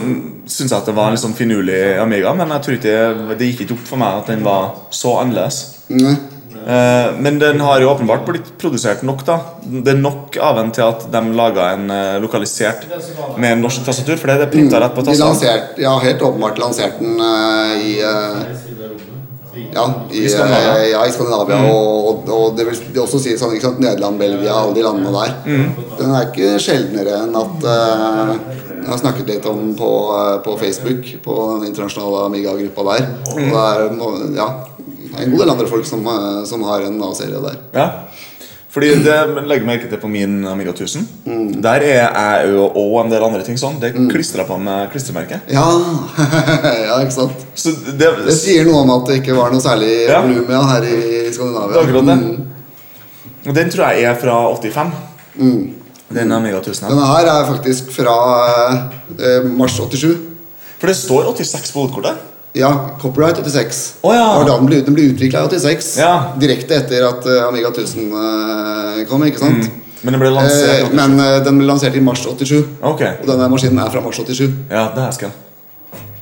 [0.49, 3.49] syns jeg at det var en litt sånn finurlig Amiga, men jeg tror ikke det
[3.51, 5.59] gikk ikke opp for meg at den var så annerledes.
[5.93, 6.15] Nei.
[6.69, 9.23] Eh, men den har jo åpenbart blitt produsert nok.
[9.25, 12.85] da Det er nok av en til at de laga en eh, lokalisert
[13.37, 14.19] med en norsk tastatur.
[14.19, 15.15] For det er printa rett på De
[15.81, 17.93] ja, helt åpenbart lansert den eh, i
[19.73, 20.85] ja, i, I Skandinavia.
[20.91, 21.57] ja, i Skandinavia.
[21.73, 25.11] Og, og det vil de også si sånn, ikke sant, Nederland, Belgia, alle de landene
[25.15, 25.33] der.
[25.97, 28.35] Den er ikke sjeldnere enn at uh,
[28.79, 29.89] Jeg har snakket litt om på,
[30.45, 33.09] på Facebook, på den internasjonale Amiga-gruppa der.
[33.33, 34.78] Og det er
[35.11, 37.57] no- er en god del andre folk som, eh, som har en A-serie der.
[37.73, 37.89] Ja.
[38.69, 39.15] Fordi det
[39.49, 41.07] legger merke til på min Amiga 1000.
[41.61, 42.03] Der er
[42.43, 43.79] jeg jo og en del andre ting sånn.
[43.81, 45.39] Det er klistra på med klistremerke.
[45.49, 45.63] Ja,
[46.89, 47.33] ja ikke sant?
[47.57, 50.21] Så det, Det sier noe om at det ikke var noe særlig Ja.
[50.21, 50.95] volum her i
[51.25, 51.79] det Skandinavia.
[51.79, 52.17] er akkurat det.
[52.21, 52.45] Mm.
[53.49, 54.93] Og Den tror jeg er fra 85.
[56.13, 56.83] Den Amiga 1000.
[56.83, 56.89] her.
[56.93, 58.15] Denne her er faktisk fra
[59.17, 60.17] eh, mars 87.
[60.79, 62.17] For det står 86 på hovedkortet.
[62.57, 62.69] Ja,
[63.01, 63.81] copyright 86.
[64.01, 64.23] Oh, ja.
[64.33, 65.91] Det var da den ble, den ble utvikla i 86.
[66.01, 66.13] Ja.
[66.41, 69.67] Direkte etter at eh, Amiga 1000 eh, kom, ikke sant?
[70.01, 72.63] Men den ble lansert Eh, men eh, den ble lansert i mars 87.
[72.93, 73.19] Okay.
[73.21, 74.47] Og denne maskinen er fra mars 87.
[74.71, 75.35] Ja, det skal.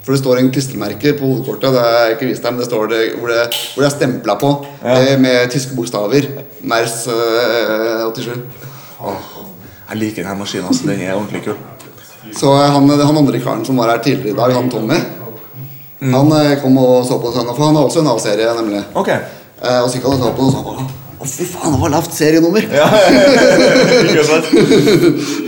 [0.03, 2.85] For det står en klistremerke på hovedkortet, det jeg ikke vist her, men det står
[2.91, 3.41] det, hvor, det,
[3.73, 4.51] hvor det er stempla på
[4.83, 4.93] Ja.
[5.01, 6.27] eh, med tyske bokstaver.
[6.63, 8.35] Mers eh, 87.
[9.87, 10.67] Jeg liker denne maskinen.
[10.71, 10.87] Altså.
[10.87, 11.55] Den er ordentlig kul.
[12.35, 14.97] Så han, han andre karen som var her tidligere i dag, han Tommy,
[15.99, 18.83] han eh, kom og så på søndag, for han har også en A-serie, nemlig.
[18.93, 19.19] Okay.
[19.63, 21.73] Eh, og så gikk han og så på den og så han, å fy faen,
[21.73, 22.67] det var lavt serienummer.
[22.69, 22.87] Ja?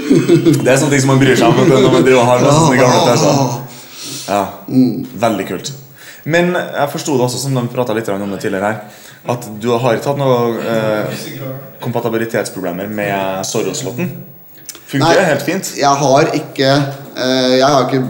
[0.10, 2.80] Det er sånne ting som man bryr seg om når man driver og har masse
[2.80, 3.38] gamle PC-er.
[4.30, 4.42] Ja,
[5.26, 5.70] Veldig kult.
[6.30, 9.70] Men jeg forsto det også, som de prata litt om det tidligere her, at du
[9.84, 11.22] har tatt noen eh,
[11.84, 14.10] kompatibilitetsproblemer med Soros-låten.
[14.90, 15.70] Funker det helt fint?
[15.78, 18.02] Jeg har ikke eh, Jeg har ikke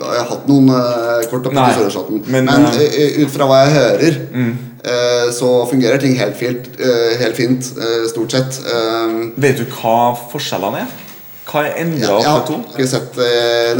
[0.00, 2.22] jeg har hatt noen uh, kort opp Nei, til Sørlandsstaten.
[2.26, 7.18] men, Men, eh, ut fra hva jeg hører, eh, så fungerer ting helt, fint, eh,
[7.22, 7.64] helt fint.
[8.08, 8.60] stort sett.
[9.36, 10.96] Vet du hva forskjellene er?
[11.48, 12.74] Hva er endra ja, opp har til to?
[12.74, 13.14] ikke sett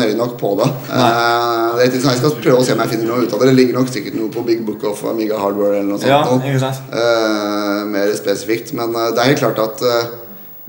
[0.00, 0.68] nøye nok på det.
[0.88, 3.50] Det er sånn, jeg skal prøve å se om jeg finner noe ut av det.
[3.50, 6.80] Det ligger nok sikkert noe på Big Book of Amiga Hardware eller noe sånt.
[6.88, 8.72] Ja, mer spesifikt.
[8.72, 10.16] Men det er helt klart at uh,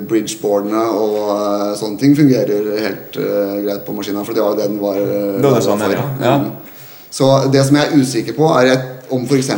[0.07, 4.23] bridgeboardene og eh, sånne ting fungerer helt uh, greit på maskinen.
[4.25, 4.95] For det var jo det den var.
[4.95, 6.25] eh, Det var det var meningen, for.
[6.25, 6.37] ja.
[6.37, 6.51] Mm.
[7.11, 8.77] Så det som jeg er usikker på, er
[9.11, 9.49] om f.eks.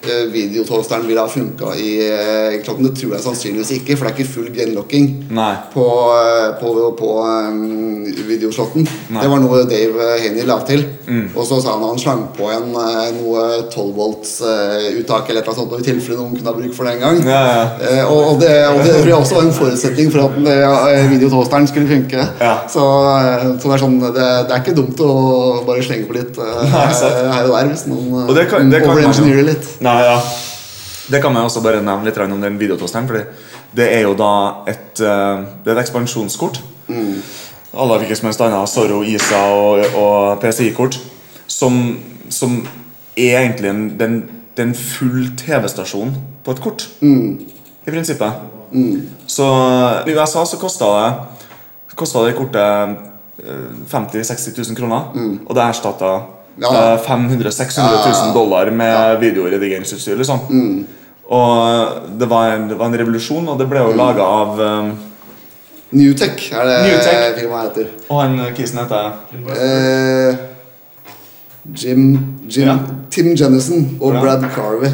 [0.00, 2.88] Uh, videotoasteren ville ha funka i uh, klokken.
[2.88, 5.52] Det tror jeg sannsynligvis ikke, for det er ikke full genlocking Nei.
[5.74, 5.86] på,
[6.16, 8.86] eh, på, på um, videoslotten.
[9.10, 9.22] Nei.
[9.22, 10.84] Det var noe Dave Haney la til.
[11.06, 11.30] Mm.
[11.34, 15.42] Og så sa han han slang på en eh, noe 12 volts eh, uttak eller
[15.42, 17.22] annet sånt, i tilfelle noen kunne ha bruk for det en gang.
[17.26, 17.64] Ja, ja.
[17.80, 21.10] Uh, og, og, det, og det tror jeg også var en forutsetning for at uh,
[21.10, 22.26] videotoasteren skulle funke.
[22.40, 22.54] Ja.
[22.70, 22.84] Så,
[23.20, 25.10] eh, så det er sånn det, det er ikke dumt å
[25.66, 29.68] bare slenge på litt eh, her og der hvis noen overengineerer litt.
[29.84, 30.16] Nei, ja.
[31.10, 33.08] Det kan vi også bare nevne litt om den videotosteren.
[33.08, 33.24] For
[33.76, 34.32] det er jo da
[34.70, 36.60] et, eh, det er et ekspansjonskort.
[37.70, 40.98] Alle har hvilket som helst annet Zorro, ISA og, og PCI-kort.
[41.50, 41.98] Som,
[42.30, 42.60] som
[43.16, 44.16] er egentlig en, den,
[44.56, 46.86] den full TV-stasjon på et kort.
[47.86, 48.32] I prinsippet.
[49.26, 49.46] Så
[50.06, 51.10] i USA så kosta det
[51.98, 52.62] Kosta det kortet
[53.42, 55.10] eh, 50 000-60 000 kroner.
[55.46, 56.12] Og det erstatta
[56.58, 56.94] Ja.
[56.94, 60.16] eh, 500 000-600 000 dollar med videoredigeringsutstyr.
[60.16, 60.38] Liksom.
[61.30, 61.86] Og
[62.18, 64.90] det var, en, det var en revolusjon, og det ble jo laga av um,
[65.92, 67.38] Newtech er det Newtech.
[67.40, 67.86] firmaet heter.
[68.08, 69.12] Og han kisen heter
[69.54, 70.34] Eh,
[71.76, 72.76] Jim, Jim Ja.
[73.10, 74.20] Tim Jennison og Ja.
[74.20, 74.90] Brad Carvey.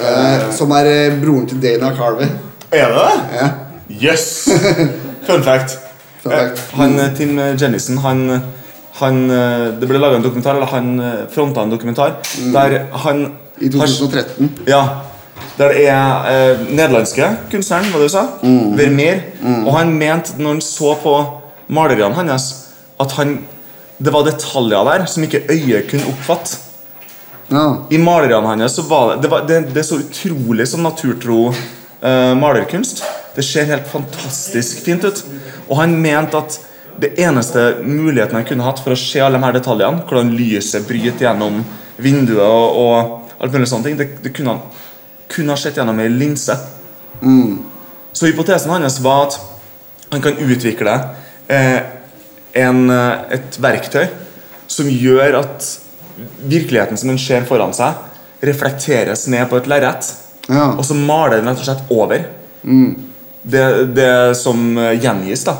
[0.00, 2.26] Eh, som er eh, broren til Dana Carvey.
[2.72, 3.38] Er det det?
[3.40, 3.48] Ja.
[3.90, 4.48] Yes!
[5.26, 5.78] Fun fact.
[6.22, 6.58] Fun fact.
[6.58, 8.42] Eh, Han, eh, Tim Jennison han,
[8.98, 12.16] han, eh, Det ble laga en dokumentar, eller han eh, fronta en dokumentar,
[12.52, 14.50] der han I 2013.
[14.66, 15.02] Ja.
[15.58, 18.26] Der det er eh, nederlandske kunstneren, hva du sa?
[18.76, 19.22] Vermeer.
[19.66, 21.14] Og han mente når han så på
[21.68, 22.48] maleriene hans,
[23.00, 23.38] at han,
[23.98, 26.58] det var detaljer der som ikke øyet kunne oppfatte.
[27.50, 27.66] Ja.
[27.90, 31.50] I maleriene hans så var det, det, var, det, det er så utrolig sånn naturtro
[31.50, 33.04] eh, malerkunst.
[33.34, 35.22] Det ser helt fantastisk fint ut.
[35.68, 36.58] Og han mente at
[36.98, 40.86] det eneste muligheten han kunne hatt for å se alle de her detaljene, hvordan lyset
[40.88, 41.62] bryter gjennom
[42.00, 44.62] vinduet og, og alt mulig sånne ting, det, det kunne han
[45.30, 46.56] kunne ha sett gjennom ei linse.
[48.12, 49.38] Så hypotesen hans var at
[50.10, 50.96] han kan utvikle
[51.46, 51.78] eh,
[52.58, 54.08] en, eh, et verktøy
[54.70, 55.68] som gjør at
[56.50, 57.94] virkeligheten som en ser foran seg,
[58.44, 60.10] reflekteres ned på et lerret.
[60.48, 60.72] Ja.
[60.74, 62.26] Og så maler den rett og slett over
[63.42, 65.46] det, det som eh, gjengis.
[65.48, 65.56] da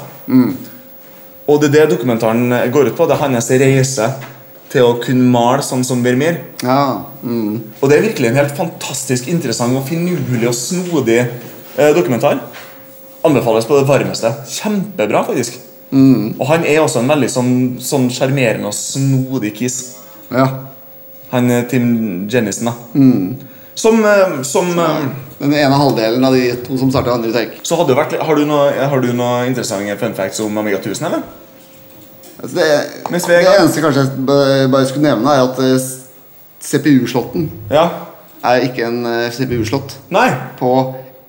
[1.51, 3.07] Og det er det dokumentaren går ut på.
[3.09, 4.11] Det er hans reise
[4.71, 6.45] til å kunne male sånn som Vermeer.
[6.63, 7.07] ja.
[7.21, 7.61] Mm.
[7.83, 12.39] Og det er virkelig en helt fantastisk interessant og finurlig og snodig eh, dokumentar.
[13.27, 14.31] Anbefales på det varmeste.
[14.49, 15.59] Kjempebra, faktisk.
[16.39, 18.07] Og han er også en veldig sånn sånn
[18.65, 19.97] og snodig kis.
[20.31, 20.49] ja.
[21.31, 22.73] Han er Tim Jennison, da.
[23.75, 25.05] Som, eh, som eh,
[25.39, 27.61] Den ene halvdelen av de to som starta andre take.
[27.63, 31.23] Så vært, har du noe, har du noe interessante fun facts om Amiga 1000, eller?
[32.40, 32.66] Altså det,
[33.11, 35.88] det eneste kanskje jeg bare skulle nevne, er at eh,
[36.64, 37.85] CPU-slåtten Ja.
[38.44, 39.98] er ikke en eh, CPU-slått.
[40.14, 40.31] Nei.
[40.61, 40.74] På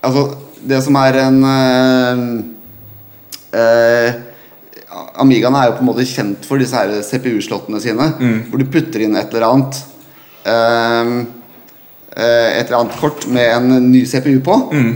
[0.02, 0.24] Altså,
[0.66, 2.22] det som er en eh,
[3.60, 4.14] eh,
[5.22, 8.08] Amigaen er jo på en måte kjent for disse her CPU-slottene sine,
[8.50, 9.78] hvor du putter inn et eller annet
[10.48, 11.12] eh,
[12.12, 14.56] et eller annet kort med en ny CPU på,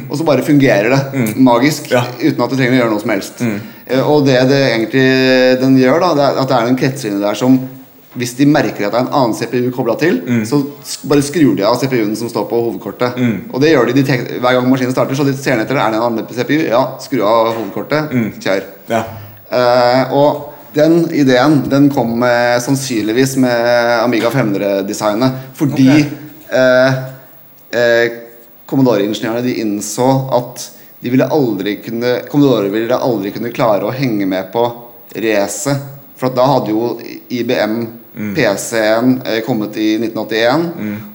[0.09, 2.01] og så bare fungerer det magisk Ja.
[2.19, 3.39] uten at du trenger å gjøre noe som helst.
[3.45, 3.59] Eh,
[4.01, 5.07] Og det det egentlig
[5.61, 7.59] den gjør, da, det er at det er en kretslinje der som
[8.15, 10.61] hvis de merker at det er en annen CPU kobla til, så
[11.03, 13.17] bare skrur de av CPU-en som står på hovedkortet.
[13.51, 15.17] Og det gjør de, de hver gang maskinen starter.
[15.19, 16.61] Så de ser ned etter er det en annen CPU.
[16.63, 18.15] Ja, skru av hovedkortet.
[18.39, 18.69] Kjør.
[18.87, 19.01] Ja.
[19.51, 25.41] Eh, og den ideen den kom med, sannsynligvis med Amiga 500-designet.
[25.55, 27.01] Fordi eh,
[27.75, 28.05] eh,
[28.65, 30.07] Commodore-ingeniørene de innså
[30.39, 30.69] at
[31.03, 34.63] de ville aldri kunne Commodore ville aldri kunne klare å henge med på
[35.15, 35.91] racet.
[36.15, 36.95] For at da hadde jo
[37.35, 37.79] IBM
[38.35, 40.61] PC-en eh, kommet i 1981,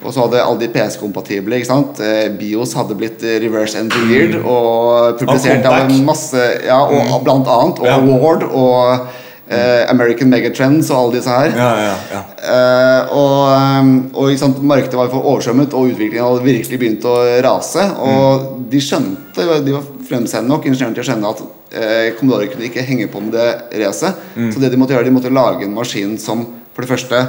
[0.05, 1.57] og så hadde alle de PC-kompatible.
[1.57, 2.01] ikke sant?
[2.05, 7.81] Eh, BIOS hadde blitt eh, reverse engineered og publisert av masse Ja, og blant annet.
[7.81, 7.97] Og Ja.
[7.97, 9.07] Award og
[9.51, 11.55] eh, American Megatrends og alle disse her.
[11.57, 12.21] Ja, ja, ja.
[12.51, 13.35] Eh, og
[13.81, 17.85] um, og sant, markedet var for oversvømmet, og utviklingen hadde virkelig begynt å rase.
[18.01, 22.67] Og de skjønte, de var fremsendende nok, ingeniørene til å skjønne at eh, Commodore kunne
[22.69, 23.49] ikke henge på med det
[23.83, 24.25] racet.
[24.37, 27.25] Så det de måtte gjøre, de måtte lage en maskin som for det første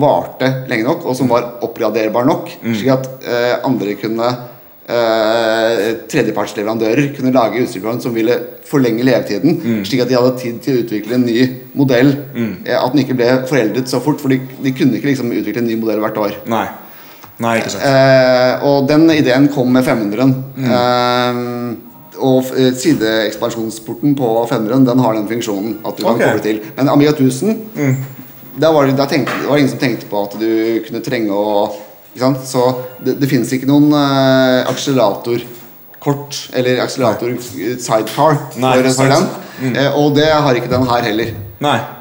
[0.00, 4.28] varte lenge nok, og som var oppgraderbar nok, slik at eh, andre kunne
[4.88, 8.36] eh, Tredjepartsleverandører kunne lage utstyr som ville
[8.68, 11.38] forlenge levetiden, slik at de hadde tid til å utvikle en ny
[11.74, 12.14] modell.
[12.64, 15.64] Eh, at den ikke ble foreldet så fort, for de, de kunne ikke liksom utvikle
[15.64, 16.38] en ny modell hvert år.
[16.50, 16.66] Nei.
[17.42, 17.82] Nei, ikke sant.
[17.88, 20.34] Eh, og den ideen kom med 500-en.
[20.70, 21.40] Eh,
[22.24, 22.46] og
[22.78, 26.60] sideekspansjonsporten på 500-en Den har den funksjonen at du kan koble til.
[26.76, 27.56] Men Amiga 1000
[28.54, 30.50] da var det, da tenkte, det var ingen som tenkte på at du
[30.86, 31.66] kunne trenge å?
[32.46, 32.62] Så
[33.02, 35.42] det, det finnes ikke noen Akselerator
[36.04, 37.36] akseleratorkort eller akselerator
[37.78, 39.26] sidecar Nei, for, for den.
[39.62, 39.74] Mm.
[39.76, 41.34] Uh, og det har ikke den her heller.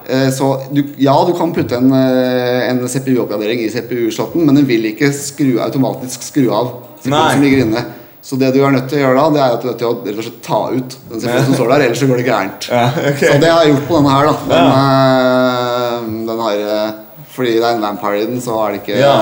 [0.10, 4.66] Eh, Så du, ja, du kan putte en, eh, en CPU-oppgradering i CPU-slåtten, men den
[4.68, 6.74] vil ikke skru, automatisk skru av
[7.04, 7.84] CPU-en som ligger inne.
[8.24, 9.80] Så det du er nødt til å gjøre da, det er at du er nødt
[9.80, 12.20] til å rett og slett ta ut den CPU-en som står der, ellers så går
[12.20, 12.68] det gærent.
[12.72, 13.30] Ja, okay.
[13.30, 14.36] Så det har jeg gjort på denne her, da.
[14.50, 16.04] Den, ja.
[16.34, 17.02] den har eh,
[17.34, 19.14] Fordi det er en vampire i den, så det ikke Ja.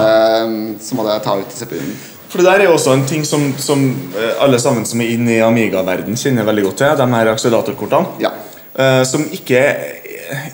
[0.44, 1.94] eh, Så må jeg ta ut CPU-en.
[2.32, 3.82] For det der er jo også en ting som, som
[4.16, 6.96] eh, alle sammen som er inne i Amiga-verden kjenner veldig godt til.
[6.98, 8.08] De her akseleratorkortene.
[8.24, 8.30] Ja.
[8.78, 9.62] eh, som ikke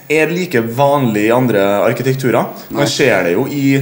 [0.09, 2.47] er like vanlig i andre arkitekturer.
[2.73, 3.75] Man ser det jo i,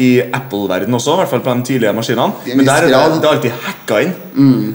[0.00, 2.32] i Apple-verden også, i hvert fall på de tidlige maskinene.
[2.56, 4.14] Men der er det, det er alltid hacka inn.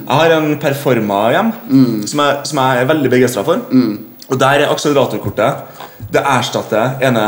[0.06, 1.52] Jeg har en Performa hjem
[2.06, 3.58] som, jeg, som jeg er veldig begeistra for.
[4.28, 5.56] Og der er akseleratorkortet
[6.14, 7.26] Det erstatter ene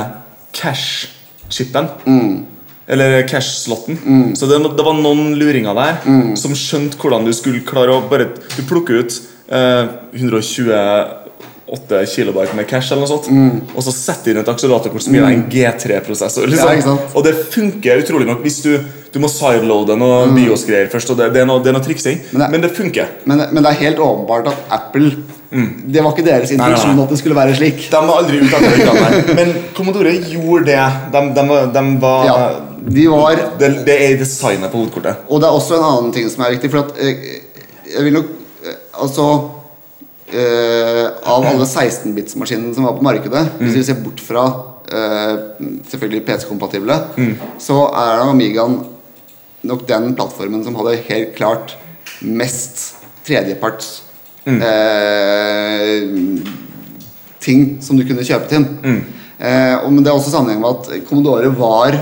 [1.50, 2.46] cash-chipen.
[2.90, 3.98] Eller cash-slotten.
[4.34, 6.00] Så det, det var noen luringer der
[6.38, 9.18] som skjønte hvordan du skulle klare å bare Du plukker ut
[9.50, 9.84] eh,
[10.18, 13.28] 128 kilobyte med cash, eller noe sånt
[13.76, 16.50] og så setter du inn et akseleratorkort som gir deg en G3-prosessor.
[16.50, 16.80] Liksom.
[16.82, 18.72] Ja, og det funker utrolig nok hvis du
[19.12, 21.08] Du må sideloade noe BIOS-greier først.
[21.18, 23.08] Det, det, er noe, det er noe triksing, Men det- men det funker.
[23.26, 25.10] Men, men det er helt åpenbart at Apple
[25.50, 26.60] Det var ikke deres Mm.
[26.60, 27.88] intensjon at det skulle være slik.
[27.90, 29.34] De var aldri ute etter det.
[29.38, 30.84] Men Commodore gjorde det.
[31.10, 32.36] De, de, de var Ja.
[32.86, 35.16] De var Det, det er designet på hovedkortet.
[35.28, 36.70] Og det er også en annen ting som er viktig.
[36.70, 37.42] For at eh,
[37.96, 38.30] jeg vil nok
[38.62, 39.26] eh, Altså
[40.32, 44.48] eh, Av alle 16-bits-maskinene som var på markedet, hvis vi ser bort fra
[44.90, 45.36] Uh,
[45.86, 46.94] selvfølgelig PC-kompatible,
[47.62, 48.72] så er Amigaen
[49.66, 51.76] nok den plattformen som hadde helt klart
[52.20, 52.96] mest
[53.26, 54.02] tredjeparts
[54.48, 56.06] eh,
[57.40, 58.66] ting som du kunne kjøpe til.
[59.40, 61.96] Eh, og, men det er også sammenheng med at Commodore var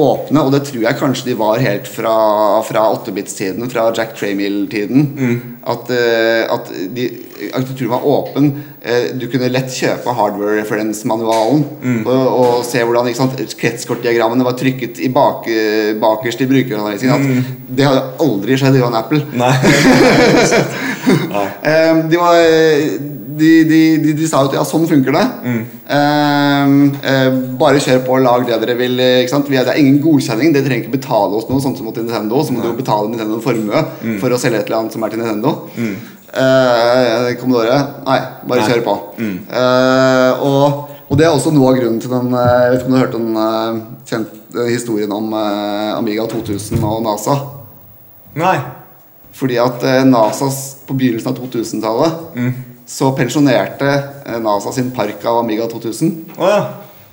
[0.00, 2.14] åpne, og det tror jeg kanskje de var helt fra,
[2.66, 5.08] fra 8-bits-tiden, fra Jack Tramiel-tiden.
[5.60, 7.06] At, uh, at de,
[7.52, 8.50] arkitekturen var åpen.
[8.80, 11.64] Uh, du kunne lett kjøpe hardware-reference-manualen
[12.06, 15.48] og, og se hvordan sant, kretskortdiagrammene var trykket i bak,
[16.00, 17.26] bakerst i brukeranvisningen.
[17.28, 17.64] Mm.
[17.76, 19.22] Det hadde aldri skjedd i en Apple.
[19.36, 19.52] Nei.
[21.36, 21.46] Nei.
[21.66, 22.40] uh, de, var,
[23.40, 25.24] de, de, de, de sa jo at ja, sånn funker det.
[25.96, 26.74] Eh,
[27.10, 27.28] eh,
[27.60, 28.94] bare kjør på og lag det dere vil.
[29.00, 29.48] eh, Ikke sant?
[29.50, 30.52] Vi det er ingen godkjenning.
[30.54, 32.44] Dere trenger ikke betale oss noe, sånn som til Nintendo.
[32.46, 33.84] Så må du jo betale Nintendo en formue
[34.22, 35.56] for å selge et eller annet som er til Nintendo.
[36.30, 38.68] Eh, Commodore nei, bare Nei.
[38.70, 38.94] kjør på.
[39.18, 42.92] Eh, og, og det er også noe av grunnen til den Jeg vet ikke om
[42.92, 44.36] du har hørt den kjent,
[44.70, 47.34] historien om eh, Amiga 2000 og NASA.
[48.38, 48.58] Nei.
[49.34, 50.46] Fordi at eh, NASA
[50.86, 52.46] på begynnelsen av 2000-tallet
[52.90, 53.90] så pensjonerte
[54.26, 56.24] eh, NASA sin park av Amiga 2000.
[56.36, 56.60] Oh, ja.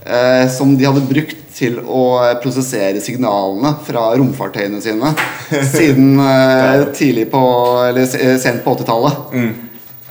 [0.05, 5.11] Eh, som de hadde brukt til å eh, prosessere signalene fra romfartøyene sine
[5.75, 7.41] siden eh, tidlig på
[7.89, 9.37] Eller eh, sent på 80-tallet.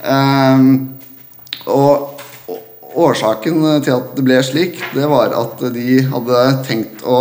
[0.06, 0.68] Eh,
[1.74, 7.20] og, og årsaken til at det ble slik, det var at de hadde tenkt å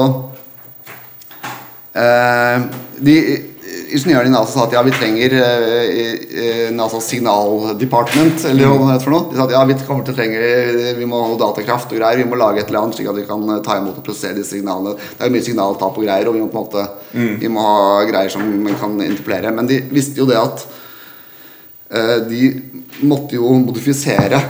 [1.96, 2.64] Eh,
[3.08, 3.14] de
[3.94, 6.00] Ingeniørene i NASA sa at ja, vi trenger eh,
[6.42, 9.28] eh, NASAs signaldepartement, eller hva det heter for noe.
[9.30, 12.22] De sa at ja, vi kommer til å trenge Vi må ha datakraft og greier.
[12.22, 14.40] Vi må lage et eller annet slik at vi kan eh, ta imot og prosessere
[14.40, 14.96] disse signalene.
[14.96, 18.04] Det er mye signaltap og greier, og vi må på en måte Vi må ha
[18.10, 19.54] greier som man kan interpellere.
[19.56, 20.68] Men de visste jo det at
[21.92, 22.52] eh, de
[23.06, 24.42] måtte jo modifisere.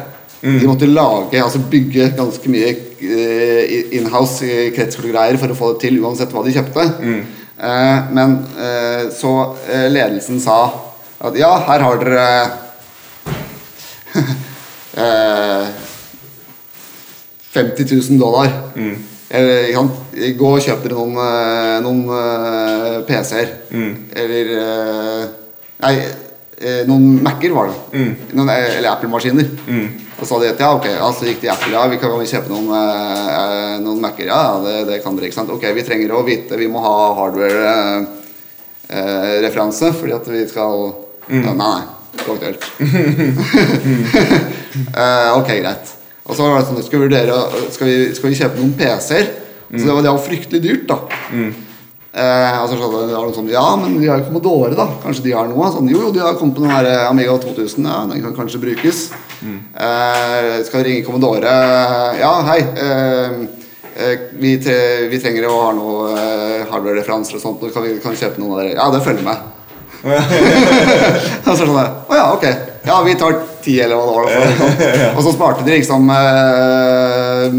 [0.46, 3.62] De måtte lage, altså bygge ganske mye uh,
[3.98, 4.46] inhouse
[4.76, 6.86] kretskortgreier for å få det til, uansett hva de kjøpte.
[6.86, 9.32] Eh, men eh, så
[9.72, 10.58] eh, ledelsen sa
[11.26, 12.26] at ja, her har dere
[15.00, 15.68] eh,
[17.56, 18.50] 50 000 dollar.
[19.30, 19.92] Eller, ikke sant?
[20.40, 23.50] Gå og kjøp dere noen, eh, noen eh, PC-er.
[24.16, 25.24] Eller eh,
[25.86, 25.94] Nei,
[26.60, 27.78] eh, noen Mac-er var det.
[28.36, 29.48] Noen, eh, eller Apple-maskiner.
[30.16, 32.12] Og så sa de at ja, ok, altså så gikk de Apple, ja, vi kan,
[32.16, 34.28] kjøpe noen, eh, eh, noen Mac-er.
[34.30, 35.52] Ja, det, det kan dere, ikke sant.
[35.52, 40.74] Ok, vi trenger å vite, vi må ha hardware-referanse, fordi at vi skal
[41.26, 41.82] ja, Nei,
[42.22, 42.64] aktuelt.
[44.76, 45.88] Eh, ok, greit.
[46.28, 47.36] Og så var det sånn, skal vi, vurdere,
[47.72, 49.26] skal vi, skal vi kjøpe noen PC-er?
[49.72, 50.98] Så det var, det var fryktelig dyrt, da.
[52.16, 54.86] Eh, og så sa det noe sånn, Ja, men de har jo Commodore, da.
[55.04, 55.68] Kanskje de har noe?
[55.74, 57.88] Sånn, jo, jo, de har kommet på den her eh, Amiga 2000.
[57.88, 59.10] Ja, den kan kanskje brukes.
[59.44, 61.52] Eh, skal ringe Commodore.
[62.20, 62.60] Ja, hei.
[62.62, 63.32] Eh,
[63.96, 67.66] eh, vi, tre, vi trenger å ha noe eh, hardware-referanser og sånt.
[67.74, 68.76] Kan vi kan kjøpe noen av dere?
[68.78, 69.52] Ja, det følger med.
[71.46, 72.44] Og så sånn Å ja, ok.
[72.86, 74.52] Ja, vi tar ti, eller hva det var.
[74.60, 74.76] sånn.
[75.18, 77.56] Og så sparte de liksom eh,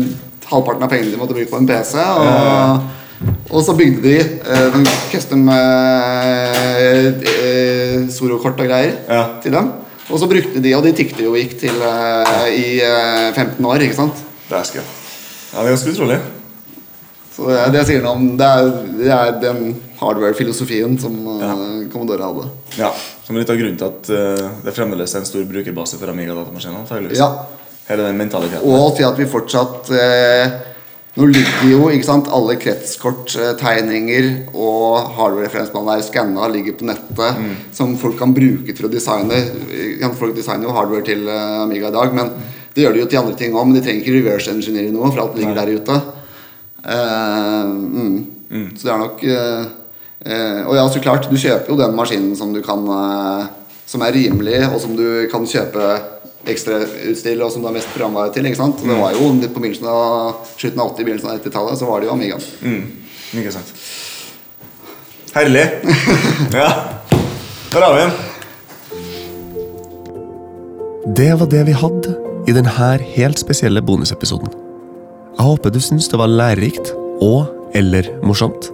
[0.47, 1.99] halvparten av pengene de måtte bruke på en PC.
[1.99, 2.93] Og,
[3.51, 4.77] og så bygde de uh,
[5.11, 5.55] custom uh,
[7.17, 9.23] uh, Soro-kort og greier Ja.
[9.43, 9.73] til dem.
[10.07, 13.67] Og så brukte de, og de tikket jo og gikk til uh, i uh, 15
[13.67, 14.23] år, ikke sant.
[14.47, 14.87] Dæsken.
[15.53, 16.19] Ja, det er ganske utrolig.
[17.37, 21.61] Så det, det sier noe om Det er, det er den hardware-filosofien som eh,
[21.93, 22.47] Commodore hadde.
[22.79, 22.91] Ja,
[23.25, 26.13] Som er litt av grunnen til at uh, det fremdeles er en stor brukerbase for
[26.13, 27.13] Amiga-datamaskiner.
[27.17, 27.29] Ja.
[27.89, 28.65] Hele den mentaliteten.
[28.67, 30.57] Og til at vi fortsatt eh,
[31.17, 37.39] Nå ligger jo ikke sant, alle kretskorttegninger og hardware-referansebanen er skanna, ligger på nettet,
[37.73, 39.39] som folk kan bruke til å designe.
[40.19, 42.35] Folk designer jo hardware til eh, Amiga i dag, men
[42.77, 43.65] det gjør de jo til andre ting òg.
[43.65, 45.97] Men de trenger ikke reverse engineere noe, for alt ligger der ute.
[46.85, 48.67] Uh, mm.
[48.77, 49.65] Så det er nok uh,
[50.23, 52.85] uh, Og ja, så klart, du kjøper jo den maskinen som du kan
[53.91, 55.89] Som er rimelig, og som du kan kjøpe
[56.51, 58.47] ekstrautstyr, og som det er mest programvare til.
[58.49, 58.83] ikke sant?
[58.83, 62.09] Det var jo på begynnelsen av slutten av 80-, begynnelsen av 90-tallet, så var det
[62.09, 62.39] jo Amiga.
[62.63, 62.85] Mm,
[63.43, 63.75] ikke sant.
[65.37, 65.67] Herlig.
[66.57, 66.71] Ja.
[67.73, 68.13] Der har vi den.
[71.17, 72.15] Det var det vi hadde
[72.47, 72.71] i denne
[73.17, 74.49] helt spesielle bonusepisoden.
[75.37, 76.95] Jeg håper du syns det var lærerikt
[77.25, 78.71] og eller morsomt.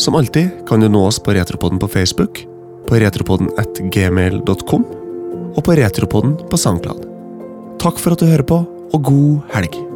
[0.00, 2.42] Som alltid kan du nå oss på Retropodden på Facebook,
[2.88, 5.03] på retropodden at gmail.com
[5.54, 7.06] og på Retropodden på SoundCloud.
[7.82, 8.62] Takk for at du hører på,
[8.94, 9.93] og god helg!